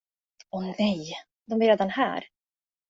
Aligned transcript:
Åh 0.49 0.75
nej, 0.79 1.13
de 1.45 1.61
är 1.61 1.67
redan 1.67 1.89
här. 1.89 2.27